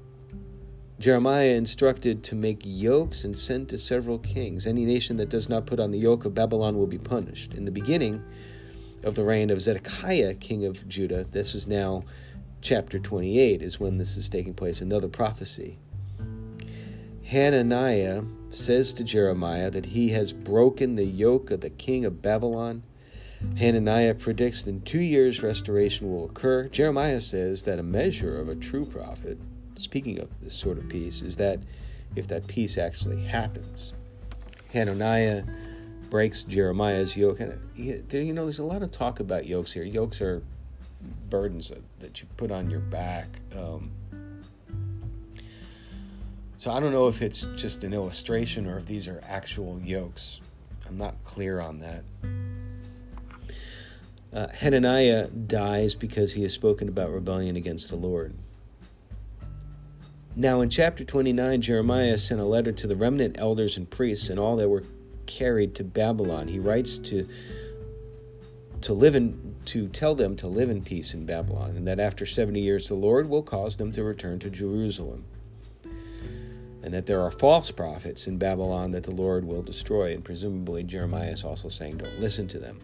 Jeremiah 1.02 1.56
instructed 1.56 2.24
to 2.26 2.36
make 2.36 2.62
yokes 2.64 3.24
and 3.24 3.36
send 3.36 3.70
to 3.70 3.78
several 3.80 4.20
kings. 4.20 4.68
Any 4.68 4.86
nation 4.86 5.18
that 5.18 5.30
does 5.30 5.50
not 5.50 5.66
put 5.66 5.80
on 5.80 5.90
the 5.90 5.98
yoke 5.98 6.26
of 6.26 6.36
Babylon 6.36 6.78
will 6.78 6.86
be 6.86 7.00
punished. 7.00 7.56
In 7.56 7.66
the 7.66 7.72
beginning 7.72 8.24
of 9.04 9.16
the 9.16 9.24
reign 9.24 9.50
of 9.50 9.60
Zedekiah, 9.60 10.36
king 10.36 10.64
of 10.64 10.88
Judah, 10.88 11.26
this 11.32 11.56
is 11.56 11.66
now 11.66 12.04
chapter 12.62 13.00
28, 13.00 13.64
is 13.64 13.80
when 13.80 13.98
this 13.98 14.16
is 14.16 14.30
taking 14.30 14.54
place, 14.54 14.80
another 14.80 15.08
prophecy. 15.08 15.80
Hananiah 17.24 18.22
says 18.52 18.94
to 18.94 19.04
Jeremiah 19.04 19.72
that 19.72 19.88
he 19.88 20.10
has 20.10 20.34
broken 20.34 20.98
the 20.98 21.06
yoke 21.06 21.50
of 21.50 21.62
the 21.62 21.72
king 21.72 22.06
of 22.06 22.22
Babylon 22.22 22.84
Hananiah 23.58 24.14
predicts 24.14 24.68
in 24.68 24.82
two 24.82 25.00
years 25.00 25.42
restoration 25.42 26.12
will 26.12 26.26
occur. 26.26 26.68
Jeremiah 26.68 27.20
says 27.20 27.64
that 27.64 27.80
a 27.80 27.84
measure 27.84 28.40
of 28.40 28.48
a 28.48 28.56
true 28.56 28.86
prophet, 28.86 29.40
speaking 29.76 30.20
of 30.20 30.30
this 30.42 30.56
sort 30.56 30.78
of 30.78 30.90
peace, 30.90 31.22
is 31.22 31.36
that 31.38 31.60
if 32.16 32.28
that 32.28 32.48
peace 32.48 32.78
actually 32.78 33.24
happens. 33.24 33.94
Hananiah 34.74 35.44
breaks 36.10 36.44
Jeremiah's 36.44 37.18
yoke. 37.18 37.40
And 37.40 37.60
you 37.76 38.34
know, 38.34 38.44
there's 38.44 38.60
a 38.60 38.64
lot 38.64 38.84
of 38.84 38.92
talk 38.92 39.20
about 39.20 39.48
yokes 39.48 39.72
here. 39.72 39.84
Yokes 39.84 40.22
are 40.22 40.44
burdens 41.30 41.72
that, 42.00 42.22
you 42.22 42.28
put 42.38 42.52
on 42.52 42.70
your 42.70 42.82
back. 42.82 43.28
Um, 43.58 43.92
so 46.58 46.72
I 46.72 46.80
don't 46.80 46.92
know 46.92 47.08
if 47.08 47.24
it's 47.24 47.48
just 47.56 47.84
an 47.84 47.94
illustration 47.94 48.68
or 48.68 48.78
if 48.78 48.86
these 48.86 49.08
are 49.08 49.20
actual 49.28 49.80
yokes. 49.84 50.42
I'm 50.88 50.98
not 50.98 51.16
clear 51.24 51.60
on 51.60 51.80
that. 51.80 52.04
Uh, 54.34 54.48
Hananiah 54.54 55.28
dies 55.28 55.96
because 55.96 56.34
he 56.34 56.44
has 56.44 56.54
spoken 56.54 56.88
about 56.88 57.12
rebellion 57.12 57.56
against 57.56 57.90
the 57.90 57.96
Lord. 57.96 58.34
Now, 60.36 60.62
in 60.62 60.70
chapter 60.70 61.04
29, 61.04 61.62
Jeremiah 61.62 62.18
sent 62.18 62.40
a 62.40 62.46
letter 62.46 62.72
to 62.72 62.88
the 62.88 62.96
remnant 62.96 63.36
elders 63.38 63.78
and 63.78 63.90
priests 63.90 64.30
and 64.30 64.40
all 64.40 64.56
that 64.56 64.70
were 64.70 64.84
carried 65.26 65.76
to 65.76 65.84
Babylon. 65.84 66.48
He 66.48 66.60
writes 66.60 66.98
to 67.00 67.28
to 68.82 68.94
live 68.94 69.14
in 69.14 69.56
to 69.66 69.88
tell 69.90 70.16
them 70.16 70.36
to 70.36 70.48
live 70.48 70.70
in 70.70 70.82
peace 70.84 71.14
in 71.14 71.26
Babylon, 71.26 71.76
and 71.76 71.88
that 71.88 72.00
after 72.00 72.26
70 72.26 72.60
years 72.60 72.88
the 72.88 72.96
Lord 72.96 73.30
will 73.30 73.44
cause 73.44 73.76
them 73.78 73.92
to 73.92 74.04
return 74.04 74.40
to 74.40 74.50
Jerusalem. 74.50 75.26
And 76.84 76.94
that 76.96 77.06
there 77.06 77.22
are 77.22 77.30
false 77.30 77.70
prophets 77.70 78.26
in 78.26 78.40
Babylon 78.40 78.90
that 78.92 79.04
the 79.04 79.12
Lord 79.12 79.46
will 79.46 79.62
destroy. 79.62 80.14
And 80.14 80.26
presumably 80.26 80.82
Jeremiah 80.82 81.30
is 81.30 81.44
also 81.44 81.70
saying, 81.70 81.98
Don't 81.98 82.20
listen 82.20 82.48
to 82.48 82.58
them. 82.58 82.80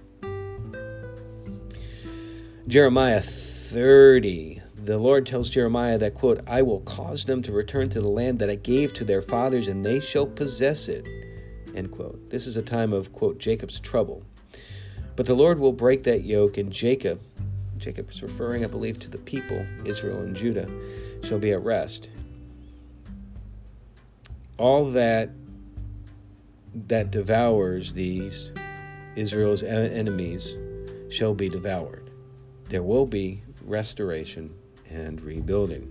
Jeremiah 2.68 3.22
30. 3.22 4.57
The 4.88 4.98
Lord 4.98 5.26
tells 5.26 5.50
Jeremiah 5.50 5.98
that, 5.98 6.14
quote, 6.14 6.40
I 6.48 6.62
will 6.62 6.80
cause 6.80 7.26
them 7.26 7.42
to 7.42 7.52
return 7.52 7.90
to 7.90 8.00
the 8.00 8.08
land 8.08 8.40
that 8.40 8.50
I 8.50 8.56
gave 8.56 8.94
to 8.94 9.04
their 9.04 9.22
fathers, 9.22 9.68
and 9.68 9.84
they 9.84 10.00
shall 10.00 10.26
possess 10.26 10.88
it, 10.88 11.06
end 11.76 11.92
quote. 11.92 12.30
This 12.30 12.48
is 12.48 12.56
a 12.56 12.62
time 12.62 12.94
of, 12.94 13.12
quote, 13.12 13.38
Jacob's 13.38 13.82
trouble. 13.82 14.24
But 15.18 15.26
the 15.26 15.34
Lord 15.34 15.60
will 15.60 15.74
break 15.74 16.04
that 16.04 16.24
yoke, 16.24 16.58
and 16.58 16.72
Jacob, 16.72 17.20
Jacob 17.78 18.10
is 18.10 18.22
referring, 18.22 18.64
I 18.64 18.68
believe, 18.68 18.98
to 19.00 19.10
the 19.10 19.18
people, 19.18 19.66
Israel 19.84 20.22
and 20.22 20.34
Judah, 20.34 20.72
shall 21.22 21.38
be 21.38 21.52
at 21.52 21.62
rest. 21.66 22.08
All 24.58 24.86
that 24.92 25.32
that 26.88 27.12
devours 27.12 27.92
these 27.92 28.54
Israel's 29.18 29.64
enemies 29.64 30.56
shall 31.10 31.34
be 31.34 31.50
devoured 31.50 32.08
there 32.70 32.84
will 32.84 33.06
be 33.06 33.42
restoration 33.66 34.54
and 34.90 35.22
rebuilding. 35.22 35.90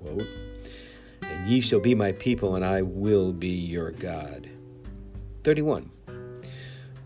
Quote, 0.00 0.26
and 1.22 1.48
ye 1.48 1.60
shall 1.60 1.80
be 1.80 1.94
my 1.94 2.12
people, 2.12 2.56
and 2.56 2.64
I 2.64 2.82
will 2.82 3.32
be 3.32 3.48
your 3.48 3.90
God. 3.90 4.48
31. 5.44 5.90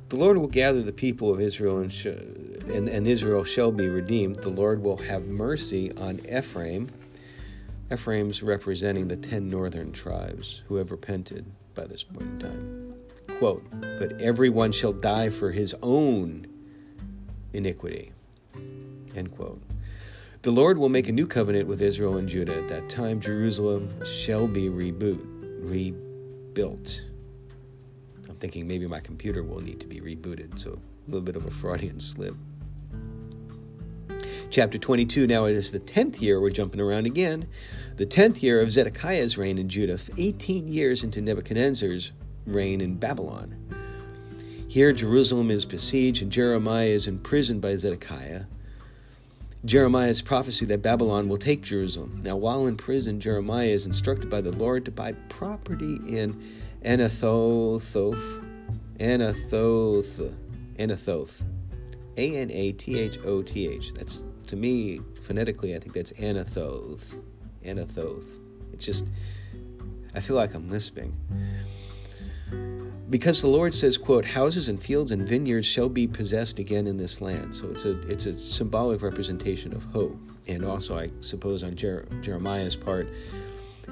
The 0.09 0.16
Lord 0.16 0.38
will 0.38 0.49
gather 0.49 0.82
the 0.82 0.92
people 0.92 1.32
of 1.32 1.40
Israel, 1.40 1.78
and, 1.78 1.92
sh- 1.92 2.06
and, 2.06 2.88
and 2.88 3.06
Israel 3.06 3.44
shall 3.44 3.70
be 3.70 3.88
redeemed. 3.88 4.37
The 4.37 4.49
Lord 4.49 4.82
will 4.82 4.97
have 4.97 5.26
mercy 5.26 5.92
on 5.97 6.20
Ephraim. 6.28 6.90
Ephraim's 7.92 8.42
representing 8.42 9.09
the 9.09 9.16
ten 9.16 9.49
northern 9.49 9.92
tribes 9.92 10.62
who 10.66 10.76
have 10.76 10.90
repented 10.90 11.47
by 11.75 11.87
this 11.87 12.02
point 12.02 12.23
in 12.23 12.38
time. 12.38 12.94
Quote, 13.38 13.64
But 13.80 14.20
everyone 14.20 14.73
shall 14.73 14.92
die 14.92 15.28
for 15.28 15.52
his 15.52 15.75
own 15.82 16.47
iniquity. 17.52 18.12
End 19.14 19.35
quote. 19.35 19.62
The 20.42 20.50
Lord 20.50 20.78
will 20.78 20.88
make 20.88 21.06
a 21.06 21.12
new 21.12 21.26
covenant 21.26 21.68
with 21.68 21.82
Israel 21.82 22.16
and 22.16 22.26
Judah. 22.26 22.56
At 22.56 22.68
that 22.68 22.88
time, 22.88 23.20
Jerusalem 23.20 23.90
shall 24.06 24.49
be 24.49 24.70
reboot, 24.70 25.20
rebuilt. 25.61 27.04
I'm 28.26 28.37
thinking 28.37 28.66
maybe 28.66 28.87
my 28.87 29.00
computer 29.00 29.42
will 29.42 29.61
need 29.61 29.80
to 29.80 29.87
be 29.87 30.00
rebooted, 30.00 30.59
so 30.59 30.70
a 30.70 31.11
little 31.11 31.20
bit 31.20 31.37
of 31.37 31.44
a 31.44 31.50
Freudian 31.50 32.00
slip. 32.00 32.35
Chapter 34.49 34.78
22, 34.78 35.26
now 35.26 35.44
it 35.44 35.54
is 35.54 35.73
the 35.73 35.78
10th 35.78 36.23
year, 36.23 36.40
we're 36.40 36.49
jumping 36.49 36.80
around 36.80 37.04
again, 37.04 37.47
the 37.97 38.06
10th 38.06 38.42
year 38.42 38.62
of 38.62 38.73
Zedekiah's 38.73 39.37
reign 39.37 39.59
in 39.59 39.68
Judah, 39.68 39.99
18 40.16 40.68
years 40.68 41.04
into 41.04 41.20
Nebuchadnezzar's 41.20 42.12
reign 42.47 42.80
in 42.80 42.94
Babylon. 42.94 43.56
Here, 44.66 44.94
Jerusalem 44.94 45.50
is 45.50 45.66
besieged, 45.66 46.23
and 46.23 46.32
Jeremiah 46.32 46.87
is 46.87 47.06
imprisoned 47.06 47.61
by 47.61 47.76
Zedekiah. 47.76 48.44
Jeremiah's 49.64 50.22
prophecy 50.22 50.64
that 50.66 50.80
Babylon 50.80 51.28
will 51.28 51.36
take 51.36 51.60
Jerusalem. 51.60 52.20
Now, 52.24 52.36
while 52.36 52.66
in 52.66 52.76
prison, 52.76 53.20
Jeremiah 53.20 53.66
is 53.66 53.84
instructed 53.84 54.30
by 54.30 54.40
the 54.40 54.52
Lord 54.52 54.86
to 54.86 54.90
buy 54.90 55.12
property 55.28 56.00
in 56.08 56.42
Anathoth, 56.82 57.94
Anathoth, 58.98 60.34
Anathoth, 60.78 61.42
A 62.16 62.36
N 62.36 62.50
A 62.50 62.72
T 62.72 62.98
H 62.98 63.18
O 63.24 63.42
T 63.42 63.68
H. 63.68 63.92
That's 63.94 64.24
to 64.46 64.56
me 64.56 65.00
phonetically, 65.22 65.76
I 65.76 65.78
think 65.78 65.94
that's 65.94 66.12
Anathoth, 66.12 67.20
Anathoth. 67.64 68.26
It's 68.72 68.86
just, 68.86 69.04
I 70.14 70.20
feel 70.20 70.36
like 70.36 70.54
I'm 70.54 70.70
lisping 70.70 71.14
because 73.10 73.40
the 73.42 73.48
Lord 73.48 73.74
says, 73.74 73.98
quote, 73.98 74.24
houses 74.24 74.68
and 74.68 74.80
fields 74.80 75.10
and 75.10 75.26
vineyards 75.26 75.66
shall 75.66 75.88
be 75.88 76.06
possessed 76.06 76.60
again 76.60 76.86
in 76.86 76.96
this 76.96 77.20
land. 77.20 77.54
So 77.54 77.68
it's 77.68 77.84
a 77.84 78.00
it's 78.08 78.26
a 78.26 78.38
symbolic 78.38 79.02
representation 79.02 79.74
of 79.74 79.82
hope, 79.84 80.16
and 80.46 80.64
also 80.64 80.96
I 80.96 81.10
suppose 81.20 81.64
on 81.64 81.74
Jer- 81.74 82.06
Jeremiah's 82.22 82.76
part, 82.76 83.08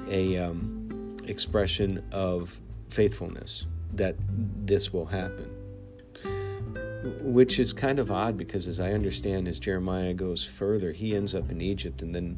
a 0.07 0.37
um, 0.37 1.17
expression 1.25 2.03
of 2.13 2.59
faithfulness 2.89 3.65
that 3.93 4.15
this 4.65 4.93
will 4.93 5.05
happen. 5.05 5.55
Which 7.21 7.59
is 7.59 7.71
kind 7.71 7.97
of 7.97 8.11
odd 8.11 8.37
because, 8.37 8.67
as 8.67 8.81
I 8.81 8.91
understand, 8.91 9.47
as 9.47 9.57
Jeremiah 9.57 10.13
goes 10.13 10.45
further, 10.45 10.91
he 10.91 11.15
ends 11.15 11.33
up 11.33 11.49
in 11.49 11.61
Egypt, 11.61 12.01
and 12.01 12.13
then 12.13 12.37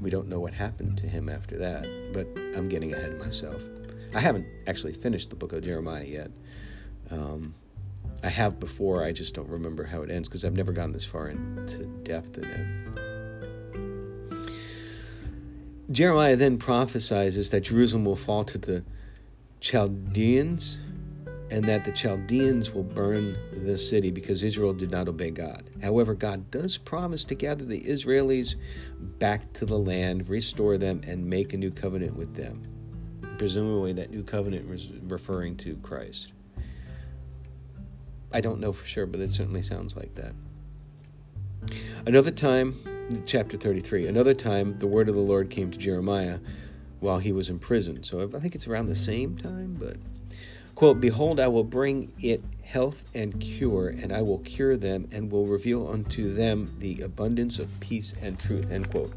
we 0.00 0.10
don't 0.10 0.28
know 0.28 0.40
what 0.40 0.52
happened 0.52 0.98
to 0.98 1.06
him 1.06 1.30
after 1.30 1.56
that. 1.58 1.86
But 2.12 2.26
I'm 2.54 2.68
getting 2.68 2.92
ahead 2.92 3.12
of 3.12 3.18
myself. 3.18 3.62
I 4.14 4.20
haven't 4.20 4.46
actually 4.66 4.92
finished 4.92 5.30
the 5.30 5.36
book 5.36 5.52
of 5.52 5.64
Jeremiah 5.64 6.04
yet. 6.04 6.30
Um, 7.10 7.54
I 8.22 8.28
have 8.28 8.60
before, 8.60 9.04
I 9.04 9.12
just 9.12 9.34
don't 9.34 9.48
remember 9.48 9.84
how 9.84 10.02
it 10.02 10.10
ends 10.10 10.28
because 10.28 10.44
I've 10.44 10.56
never 10.56 10.72
gotten 10.72 10.92
this 10.92 11.04
far 11.04 11.28
into 11.28 11.84
depth 12.04 12.38
in 12.38 12.44
it. 12.44 12.84
Jeremiah 15.90 16.36
then 16.36 16.56
prophesies 16.56 17.50
that 17.50 17.60
Jerusalem 17.60 18.04
will 18.04 18.16
fall 18.16 18.44
to 18.44 18.56
the 18.56 18.84
Chaldeans 19.60 20.78
and 21.50 21.64
that 21.64 21.84
the 21.84 21.92
Chaldeans 21.92 22.72
will 22.72 22.84
burn 22.84 23.36
the 23.52 23.76
city 23.76 24.10
because 24.10 24.42
Israel 24.42 24.72
did 24.72 24.90
not 24.90 25.08
obey 25.08 25.30
God. 25.30 25.64
However, 25.82 26.14
God 26.14 26.50
does 26.50 26.78
promise 26.78 27.24
to 27.26 27.34
gather 27.34 27.64
the 27.64 27.82
Israelis 27.82 28.56
back 29.18 29.52
to 29.54 29.66
the 29.66 29.78
land, 29.78 30.28
restore 30.28 30.78
them, 30.78 31.02
and 31.06 31.26
make 31.26 31.52
a 31.52 31.58
new 31.58 31.70
covenant 31.70 32.16
with 32.16 32.34
them. 32.34 32.62
Presumably, 33.38 33.92
that 33.94 34.10
new 34.10 34.22
covenant 34.22 34.68
was 34.68 34.92
referring 35.02 35.56
to 35.58 35.76
Christ. 35.76 36.32
I 38.32 38.40
don't 38.40 38.60
know 38.60 38.72
for 38.72 38.86
sure, 38.86 39.06
but 39.06 39.20
it 39.20 39.32
certainly 39.32 39.62
sounds 39.62 39.96
like 39.96 40.14
that. 40.16 40.32
Another 42.06 42.30
time, 42.30 43.22
chapter 43.26 43.56
33, 43.56 44.06
another 44.06 44.34
time 44.34 44.78
the 44.78 44.86
word 44.86 45.08
of 45.08 45.14
the 45.14 45.20
Lord 45.20 45.50
came 45.50 45.70
to 45.70 45.78
Jeremiah 45.78 46.38
while 47.00 47.18
he 47.18 47.32
was 47.32 47.50
in 47.50 47.58
prison. 47.58 48.02
So 48.02 48.22
I 48.34 48.40
think 48.40 48.54
it's 48.54 48.66
around 48.66 48.86
the 48.86 48.94
same 48.94 49.36
time, 49.36 49.76
but 49.78 49.96
Quote, 50.74 51.00
Behold, 51.00 51.38
I 51.38 51.46
will 51.46 51.64
bring 51.64 52.12
it 52.20 52.42
health 52.62 53.04
and 53.14 53.38
cure, 53.38 53.88
and 53.88 54.12
I 54.12 54.22
will 54.22 54.38
cure 54.38 54.76
them 54.76 55.08
and 55.12 55.30
will 55.30 55.46
reveal 55.46 55.88
unto 55.88 56.34
them 56.34 56.74
the 56.80 57.00
abundance 57.02 57.60
of 57.60 57.68
peace 57.78 58.12
and 58.20 58.38
truth. 58.38 58.70
End 58.70 58.90
quote. 58.90 59.12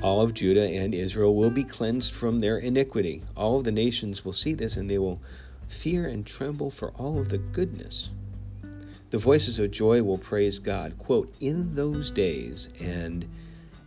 All 0.00 0.20
of 0.20 0.34
Judah 0.34 0.68
and 0.68 0.94
Israel 0.94 1.34
will 1.34 1.50
be 1.50 1.64
cleansed 1.64 2.12
from 2.12 2.38
their 2.38 2.58
iniquity. 2.58 3.22
All 3.36 3.58
of 3.58 3.64
the 3.64 3.72
nations 3.72 4.24
will 4.24 4.32
see 4.32 4.54
this, 4.54 4.76
and 4.76 4.88
they 4.88 4.98
will 4.98 5.20
fear 5.68 6.06
and 6.06 6.26
tremble 6.26 6.70
for 6.70 6.90
all 6.92 7.18
of 7.18 7.28
the 7.28 7.38
goodness. 7.38 8.10
The 9.10 9.18
voices 9.18 9.58
of 9.58 9.70
joy 9.70 10.02
will 10.02 10.18
praise 10.18 10.58
God. 10.58 10.96
Quote, 10.98 11.34
In 11.40 11.74
those 11.74 12.10
days 12.10 12.68
and 12.80 13.28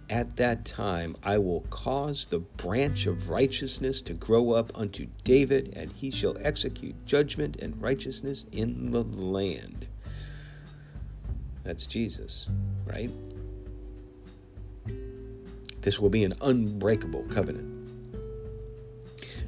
at 0.09 0.35
that 0.35 0.65
time 0.65 1.15
I 1.24 1.39
will 1.39 1.62
cause 1.71 2.27
the 2.27 2.39
branch 2.39 3.07
of 3.07 3.29
righteousness 3.29 4.01
to 4.03 4.13
grow 4.13 4.51
up 4.51 4.71
unto 4.75 5.07
David, 5.24 5.74
and 5.75 5.91
he 5.91 6.12
shall 6.12 6.38
execute 6.39 7.05
judgment 7.05 7.55
and 7.55 7.81
righteousness 7.81 8.45
in 8.51 8.91
the 8.91 9.03
land. 9.03 9.88
That's 11.63 11.88
Jesus, 11.88 12.50
right? 12.85 13.09
This 15.86 16.00
will 16.00 16.10
be 16.10 16.24
an 16.24 16.34
unbreakable 16.42 17.25
covenant. 17.30 17.72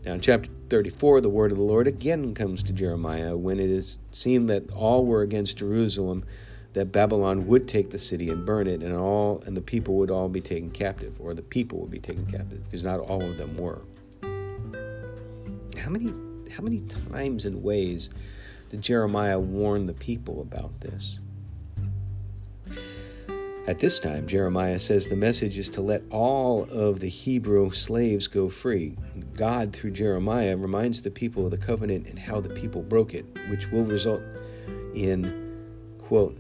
Now, 0.06 0.14
in 0.14 0.22
chapter 0.22 0.52
34, 0.70 1.22
the 1.22 1.30
word 1.30 1.52
of 1.52 1.58
the 1.58 1.64
Lord 1.64 1.88
again 1.88 2.36
comes 2.36 2.62
to 2.64 2.74
Jeremiah 2.74 3.36
when 3.36 3.60
it 3.60 3.72
is 3.72 3.98
seemed 4.12 4.48
that 4.52 4.72
all 4.72 5.08
were 5.08 5.24
against 5.24 5.58
Jerusalem, 5.58 6.24
that 6.74 6.92
Babylon 6.92 7.48
would 7.48 7.68
take 7.68 7.90
the 7.90 7.98
city 7.98 8.30
and 8.30 8.46
burn 8.46 8.68
it, 8.68 8.84
and 8.84 8.96
all 8.96 9.42
and 9.48 9.58
the 9.58 9.64
people 9.64 9.96
would 9.96 10.12
all 10.12 10.30
be 10.30 10.40
taken 10.40 10.70
captive, 10.70 11.20
or 11.20 11.34
the 11.34 11.42
people 11.42 11.80
would 11.80 11.90
be 11.90 12.00
taken 12.00 12.28
captive, 12.28 12.64
because 12.66 12.84
not 12.84 13.00
all 13.00 13.24
of 13.24 13.40
them 13.40 13.58
were. 13.58 13.82
How 15.80 15.90
many 15.90 16.14
how 16.52 16.62
many 16.62 16.82
times 16.82 17.46
and 17.46 17.64
ways 17.64 18.12
did 18.70 18.84
Jeremiah 18.84 19.40
warn 19.40 19.88
the 19.88 19.94
people 19.94 20.42
about 20.42 20.82
this? 20.82 21.18
At 23.68 23.80
this 23.80 24.00
time, 24.00 24.28
Jeremiah 24.28 24.80
says 24.80 25.10
the 25.10 25.18
message 25.18 25.58
is 25.58 25.70
to 25.72 25.82
let 25.82 26.02
all 26.10 26.64
of 26.72 27.02
the 27.02 27.10
Hebrew 27.10 27.70
slaves 27.72 28.26
go 28.26 28.48
free. 28.48 28.96
God, 29.34 29.74
through 29.74 29.92
Jeremiah, 29.92 30.56
reminds 30.56 31.02
the 31.02 31.12
people 31.12 31.44
of 31.44 31.52
the 31.52 31.58
covenant 31.58 32.08
and 32.08 32.18
how 32.18 32.40
the 32.40 32.48
people 32.48 32.82
broke 32.82 33.14
it, 33.14 33.26
which 33.50 33.70
will 33.70 33.84
result 33.84 34.22
in, 34.96 35.54
quote, 35.98 36.38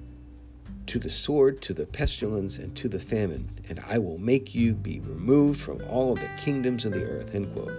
to 0.85 0.99
the 0.99 1.09
sword, 1.09 1.61
to 1.63 1.73
the 1.73 1.85
pestilence, 1.85 2.57
and 2.59 2.73
to 2.77 2.87
the 2.87 2.97
famine, 2.97 3.49
and 3.67 3.81
I 3.85 3.97
will 3.97 4.19
make 4.19 4.55
you 4.55 4.73
be 4.73 5.01
removed 5.01 5.59
from 5.59 5.81
all 5.89 6.13
of 6.13 6.21
the 6.21 6.29
kingdoms 6.37 6.85
of 6.85 6.93
the 6.93 7.03
earth, 7.03 7.35
end 7.35 7.53
quote. 7.53 7.73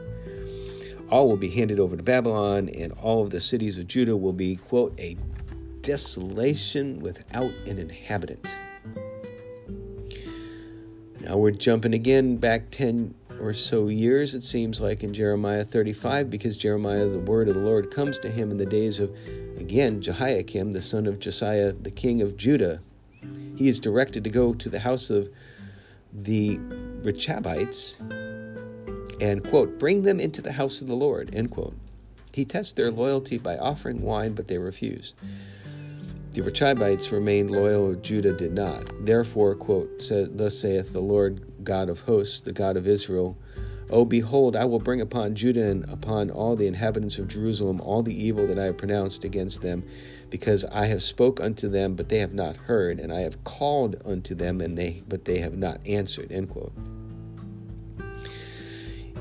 All 1.09 1.27
will 1.27 1.39
be 1.39 1.49
handed 1.49 1.81
over 1.81 1.97
to 1.97 2.03
Babylon, 2.03 2.69
and 2.69 2.93
all 2.93 3.23
of 3.23 3.31
the 3.31 3.41
cities 3.41 3.79
of 3.79 3.87
Judah 3.87 4.15
will 4.15 4.35
be, 4.35 4.57
quote, 4.57 4.95
a 5.01 5.17
desolation 5.81 7.01
without 7.01 7.53
an 7.67 7.79
inhabitant. 7.79 8.47
Now 11.29 11.37
we're 11.37 11.51
jumping 11.51 11.93
again 11.93 12.39
back 12.39 12.71
10 12.71 13.15
or 13.39 13.53
so 13.53 13.89
years, 13.89 14.35
it 14.35 14.43
seems 14.43 14.81
like, 14.81 15.03
in 15.03 15.13
Jeremiah 15.13 15.63
35, 15.63 16.31
because 16.31 16.57
Jeremiah, 16.57 17.07
the 17.07 17.19
word 17.19 17.51
of 17.51 17.55
the 17.55 17.61
Lord, 17.61 17.91
comes 17.91 18.19
to 18.21 18.31
him 18.31 18.51
in 18.51 18.57
the 18.57 18.65
days 18.65 18.99
of, 18.99 19.15
again, 19.59 20.01
Jehoiakim, 20.01 20.73
the 20.73 20.81
son 20.81 21.07
of 21.07 21.19
Josiah, 21.19 21.73
the 21.73 21.91
king 21.91 22.23
of 22.23 22.39
Judah. 22.39 22.81
He 23.57 23.69
is 23.69 23.79
directed 23.79 24.25
to 24.25 24.31
go 24.31 24.55
to 24.55 24.71
the 24.71 24.79
house 24.79 25.11
of 25.11 25.29
the 26.15 26.59
Rechabites 27.03 27.99
and, 29.21 29.47
quote, 29.47 29.79
bring 29.79 30.05
them 30.05 30.19
into 30.21 30.41
the 30.41 30.53
house 30.53 30.81
of 30.81 30.87
the 30.87 30.97
Lord, 30.97 31.29
end 31.35 31.51
quote. 31.51 31.77
He 32.33 32.47
tests 32.47 32.73
their 32.73 32.91
loyalty 32.91 33.37
by 33.37 33.59
offering 33.59 34.01
wine, 34.01 34.33
but 34.33 34.49
they 34.49 34.57
refused. 34.57 35.15
The 36.39 36.45
Rechabites 36.45 37.11
remained 37.11 37.51
loyal, 37.51 37.97
Judah 37.97 38.33
did 38.33 38.53
not. 38.53 39.05
Therefore, 39.05 39.57
quote, 39.57 40.09
thus 40.09 40.57
saith 40.57 40.93
the 40.93 41.01
Lord 41.01 41.65
God 41.65 41.89
of 41.89 41.99
hosts, 41.99 42.39
the 42.39 42.53
God 42.53 42.77
of 42.77 42.87
Israel, 42.87 43.37
O 43.91 44.05
behold, 44.05 44.55
I 44.55 44.65
will 44.65 44.79
bring 44.79 45.01
upon 45.01 45.35
Judah 45.35 45.69
and 45.69 45.85
upon 45.91 46.31
all 46.31 46.55
the 46.55 46.69
inhabitants 46.69 47.19
of 47.19 47.27
Jerusalem 47.27 47.81
all 47.81 48.05
the 48.05 48.15
evil 48.15 48.47
that 48.47 48.57
I 48.57 48.67
have 48.67 48.79
pronounced 48.79 49.25
against 49.25 49.63
them, 49.63 49.83
because 50.31 50.65
I 50.67 50.87
have 50.87 51.03
spoke 51.03 51.41
unto 51.41 51.69
them, 51.69 51.97
but 51.97 52.09
they 52.09 52.21
have 52.21 52.35
not 52.35 52.57
heard, 52.57 53.01
and 53.01 53.13
I 53.13 53.23
have 53.23 53.43
called 53.43 54.01
unto 54.05 54.37
them, 54.37 54.61
and 54.61 54.79
they 54.79 55.03
but 55.09 55.25
they 55.25 55.41
have 55.41 55.57
not 55.57 55.85
answered. 55.89 56.31
End 56.31 56.51
quote. 56.51 56.73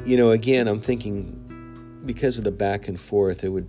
You 0.05 0.17
know, 0.17 0.29
again, 0.29 0.67
I'm 0.67 0.81
thinking 0.81 2.03
because 2.05 2.37
of 2.37 2.43
the 2.43 2.51
back 2.51 2.87
and 2.87 2.99
forth, 2.99 3.43
it 3.43 3.49
would 3.49 3.67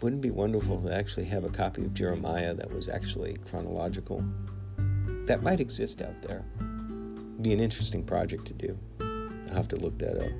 wouldn't 0.00 0.24
it 0.24 0.28
be 0.28 0.30
wonderful 0.30 0.80
to 0.82 0.94
actually 0.94 1.26
have 1.26 1.44
a 1.44 1.48
copy 1.48 1.82
of 1.82 1.94
Jeremiah 1.94 2.54
that 2.54 2.72
was 2.72 2.88
actually 2.88 3.36
chronological? 3.50 4.22
That 5.26 5.42
might 5.42 5.60
exist 5.60 6.00
out 6.00 6.22
there. 6.22 6.44
It'd 6.58 7.42
be 7.42 7.52
an 7.52 7.60
interesting 7.60 8.04
project 8.04 8.46
to 8.46 8.54
do. 8.54 8.78
I'll 9.48 9.56
have 9.56 9.68
to 9.68 9.76
look 9.76 9.98
that 9.98 10.24
up. 10.24 10.32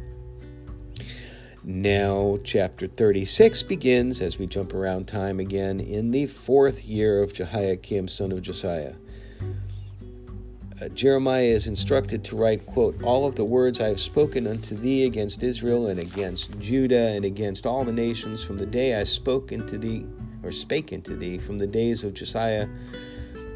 Now, 1.64 2.38
chapter 2.44 2.86
36 2.86 3.64
begins 3.64 4.22
as 4.22 4.38
we 4.38 4.46
jump 4.46 4.72
around 4.72 5.08
time 5.08 5.40
again 5.40 5.80
in 5.80 6.12
the 6.12 6.26
fourth 6.26 6.84
year 6.84 7.22
of 7.22 7.32
Jehoiakim, 7.32 8.08
son 8.08 8.32
of 8.32 8.42
Josiah 8.42 8.94
uh, 10.80 10.88
Jeremiah 10.88 11.42
is 11.42 11.66
instructed 11.66 12.24
to 12.24 12.36
write, 12.36 12.64
quote, 12.66 13.02
All 13.02 13.26
of 13.26 13.34
the 13.34 13.44
words 13.44 13.80
I 13.80 13.88
have 13.88 14.00
spoken 14.00 14.46
unto 14.46 14.76
thee 14.76 15.04
against 15.04 15.42
Israel 15.42 15.88
and 15.88 15.98
against 15.98 16.58
Judah 16.60 17.08
and 17.08 17.24
against 17.24 17.66
all 17.66 17.84
the 17.84 17.92
nations 17.92 18.44
from 18.44 18.58
the 18.58 18.66
day 18.66 18.94
I 18.94 19.04
spoke 19.04 19.52
unto 19.52 19.76
thee, 19.76 20.06
or 20.42 20.52
spake 20.52 20.92
unto 20.92 21.16
thee, 21.16 21.38
from 21.38 21.58
the 21.58 21.66
days 21.66 22.04
of 22.04 22.14
Josiah, 22.14 22.68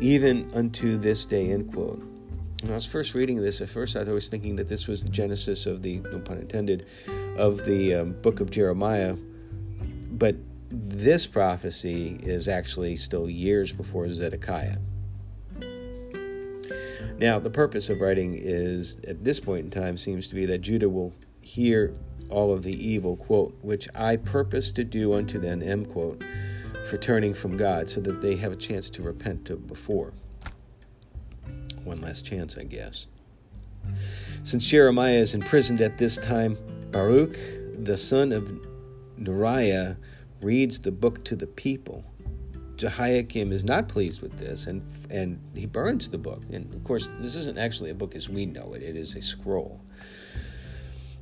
even 0.01 0.51
unto 0.55 0.99
this 0.99 1.25
day, 1.27 1.53
end 1.53 1.73
quote. 1.73 2.03
When 2.63 2.71
I 2.71 2.75
was 2.75 2.87
first 2.87 3.15
reading 3.15 3.41
this, 3.41 3.61
at 3.61 3.69
first 3.69 3.97
I 3.97 4.03
was 4.05 4.29
thinking 4.29 4.57
that 4.57 4.69
this 4.69 4.87
was 4.87 5.03
the 5.03 5.09
genesis 5.09 5.67
of 5.67 5.83
the, 5.83 5.99
no 5.99 6.19
pun 6.19 6.39
intended, 6.39 6.87
of 7.37 7.65
the 7.65 7.95
um, 7.95 8.13
book 8.23 8.41
of 8.41 8.51
Jeremiah. 8.51 9.15
But 9.15 10.37
this 10.71 11.27
prophecy 11.27 12.19
is 12.23 12.49
actually 12.49 12.97
still 12.97 13.29
years 13.29 13.73
before 13.73 14.11
Zedekiah. 14.13 14.79
Now, 17.23 17.39
the 17.39 17.51
purpose 17.51 17.89
of 17.89 18.01
writing 18.01 18.37
is, 18.37 18.99
at 19.07 19.23
this 19.23 19.39
point 19.39 19.65
in 19.65 19.71
time, 19.71 19.97
seems 19.97 20.27
to 20.27 20.35
be 20.35 20.45
that 20.47 20.59
Judah 20.59 20.89
will 20.89 21.15
hear 21.41 21.95
all 22.29 22.53
of 22.53 22.65
the 22.65 22.75
evil, 22.75 23.15
quote, 23.15 23.57
which 23.63 23.89
I 23.95 24.17
purpose 24.17 24.73
to 24.73 24.83
do 24.83 25.15
unto 25.15 25.39
them, 25.39 25.63
end 25.63 25.89
quote, 25.93 26.25
for 26.91 26.97
turning 26.97 27.33
from 27.33 27.57
God, 27.57 27.89
so 27.89 28.01
that 28.01 28.21
they 28.21 28.35
have 28.35 28.51
a 28.51 28.57
chance 28.57 28.91
to 28.91 29.03
repent 29.03 29.45
to 29.45 29.55
before. 29.55 30.13
One 31.85 32.01
last 32.01 32.27
chance, 32.27 32.59
I 32.59 32.65
guess. 32.65 33.07
Since 34.43 34.67
Jeremiah 34.67 35.19
is 35.19 35.33
imprisoned 35.33 35.81
at 35.81 35.99
this 35.99 36.19
time, 36.19 36.59
Baruch, 36.91 37.39
the 37.85 37.97
son 37.97 38.33
of 38.33 38.53
Neriah, 39.17 39.97
reads 40.41 40.81
the 40.81 40.91
book 40.91 41.25
to 41.27 41.37
the 41.37 41.47
people. 41.47 42.03
Jehoiakim 42.83 43.53
is 43.53 43.65
not 43.65 43.87
pleased 43.87 44.23
with 44.23 44.39
this, 44.39 44.67
and 44.67 44.83
and 45.09 45.39
he 45.55 45.67
burns 45.67 46.09
the 46.09 46.19
book. 46.19 46.43
And 46.53 46.75
of 46.75 46.83
course, 46.83 47.09
this 47.21 47.37
isn't 47.37 47.57
actually 47.57 47.91
a 47.91 47.95
book 47.95 48.17
as 48.17 48.29
we 48.29 48.45
know 48.45 48.73
it; 48.73 48.83
it 48.83 48.97
is 48.97 49.15
a 49.15 49.23
scroll. 49.23 49.81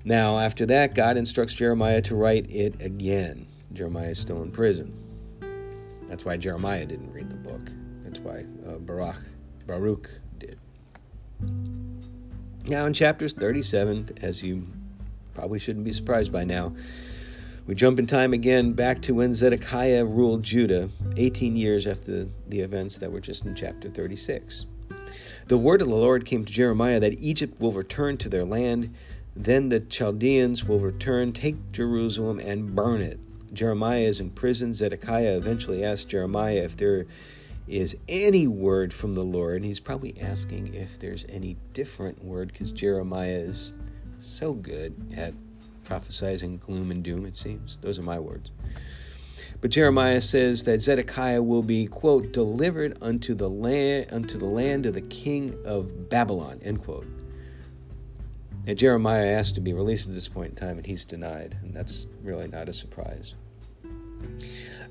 Now, 0.02 0.38
after 0.38 0.64
that, 0.64 0.94
God 0.94 1.18
instructs 1.18 1.52
Jeremiah 1.52 2.00
to 2.00 2.16
write 2.16 2.50
it 2.50 2.80
again. 2.80 3.46
Jeremiah 3.74 4.08
is 4.08 4.18
still 4.18 4.42
in 4.42 4.50
prison. 4.50 4.96
That's 6.08 6.24
why 6.24 6.38
Jeremiah 6.38 6.86
didn't 6.86 7.12
read 7.12 7.28
the 7.28 7.36
book. 7.36 7.70
That's 8.04 8.20
why 8.20 8.46
uh, 8.66 8.78
Baruch, 8.78 9.20
Baruch 9.66 10.10
did. 10.38 10.58
Now, 12.64 12.86
in 12.86 12.94
chapters 12.94 13.34
37, 13.34 14.16
as 14.22 14.42
you 14.42 14.66
probably 15.34 15.58
shouldn't 15.58 15.84
be 15.84 15.92
surprised 15.92 16.32
by 16.32 16.44
now, 16.44 16.72
we 17.66 17.74
jump 17.74 17.98
in 17.98 18.06
time 18.06 18.32
again 18.32 18.72
back 18.72 19.00
to 19.02 19.14
when 19.14 19.32
Zedekiah 19.32 20.04
ruled 20.04 20.42
Judah, 20.42 20.90
18 21.16 21.56
years 21.56 21.86
after 21.86 22.26
the 22.48 22.60
events 22.60 22.98
that 22.98 23.12
were 23.12 23.20
just 23.20 23.44
in 23.44 23.54
chapter 23.54 23.88
36. 23.88 24.66
The 25.46 25.58
word 25.58 25.82
of 25.82 25.88
the 25.88 25.96
Lord 25.96 26.24
came 26.24 26.44
to 26.44 26.52
Jeremiah 26.52 27.00
that 27.00 27.20
Egypt 27.20 27.60
will 27.60 27.72
return 27.72 28.16
to 28.18 28.28
their 28.28 28.44
land, 28.44 28.94
then 29.36 29.68
the 29.68 29.80
Chaldeans 29.80 30.64
will 30.64 30.80
return, 30.80 31.32
take 31.32 31.72
Jerusalem, 31.72 32.38
and 32.38 32.74
burn 32.74 33.00
it. 33.00 33.18
Jeremiah 33.52 34.00
is 34.00 34.20
in 34.20 34.30
prison. 34.30 34.74
Zedekiah 34.74 35.36
eventually 35.36 35.84
asks 35.84 36.04
Jeremiah 36.04 36.62
if 36.62 36.76
there 36.76 37.06
is 37.66 37.96
any 38.08 38.46
word 38.46 38.92
from 38.92 39.14
the 39.14 39.22
Lord. 39.22 39.56
And 39.56 39.64
He's 39.64 39.80
probably 39.80 40.20
asking 40.20 40.74
if 40.74 40.98
there's 40.98 41.26
any 41.28 41.56
different 41.72 42.24
word 42.24 42.52
because 42.52 42.72
Jeremiah 42.72 43.30
is 43.30 43.74
so 44.18 44.52
good 44.52 44.94
at 45.16 45.34
prophesizing 45.90 46.60
gloom 46.60 46.90
and 46.90 47.02
doom, 47.02 47.26
it 47.26 47.36
seems. 47.36 47.78
Those 47.80 47.98
are 47.98 48.02
my 48.02 48.18
words. 48.18 48.50
But 49.60 49.70
Jeremiah 49.70 50.20
says 50.20 50.64
that 50.64 50.80
Zedekiah 50.80 51.42
will 51.42 51.62
be, 51.62 51.86
quote, 51.86 52.32
delivered 52.32 52.96
unto 53.02 53.34
the 53.34 53.50
land 53.50 54.06
unto 54.10 54.38
the 54.38 54.46
land 54.46 54.86
of 54.86 54.94
the 54.94 55.02
king 55.02 55.58
of 55.64 56.08
Babylon, 56.08 56.60
end 56.62 56.82
quote. 56.82 57.06
And 58.66 58.78
Jeremiah 58.78 59.26
asked 59.26 59.54
to 59.56 59.60
be 59.60 59.72
released 59.72 60.08
at 60.08 60.14
this 60.14 60.28
point 60.28 60.50
in 60.50 60.54
time, 60.54 60.76
and 60.76 60.86
he's 60.86 61.04
denied, 61.04 61.58
and 61.62 61.74
that's 61.74 62.06
really 62.22 62.46
not 62.48 62.68
a 62.68 62.72
surprise. 62.72 63.34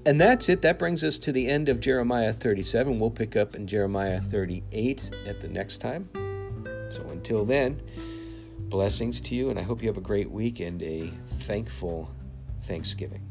And 0.05 0.19
that's 0.19 0.49
it. 0.49 0.61
That 0.61 0.79
brings 0.79 1.03
us 1.03 1.19
to 1.19 1.31
the 1.31 1.47
end 1.47 1.69
of 1.69 1.79
Jeremiah 1.79 2.33
37. 2.33 2.99
We'll 2.99 3.11
pick 3.11 3.35
up 3.35 3.55
in 3.55 3.67
Jeremiah 3.67 4.21
38 4.21 5.11
at 5.27 5.39
the 5.39 5.47
next 5.47 5.79
time. 5.79 6.09
So 6.89 7.03
until 7.09 7.45
then, 7.45 7.81
blessings 8.69 9.19
to 9.21 9.35
you, 9.35 9.49
and 9.49 9.59
I 9.59 9.63
hope 9.63 9.81
you 9.81 9.87
have 9.87 9.97
a 9.97 10.01
great 10.01 10.29
week 10.29 10.59
and 10.59 10.81
a 10.81 11.11
thankful 11.41 12.09
Thanksgiving. 12.63 13.25